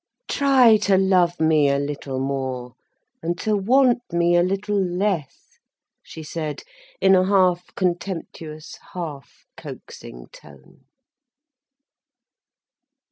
"Try 0.27 0.77
to 0.77 0.97
love 0.97 1.39
me 1.39 1.69
a 1.69 1.77
little 1.77 2.19
more, 2.19 2.73
and 3.21 3.37
to 3.41 3.55
want 3.55 4.01
me 4.11 4.35
a 4.35 4.41
little 4.41 4.83
less," 4.83 5.59
she 6.01 6.23
said, 6.23 6.63
in 6.99 7.13
a 7.13 7.27
half 7.27 7.75
contemptuous, 7.75 8.79
half 8.93 9.45
coaxing 9.55 10.25
tone. 10.31 10.85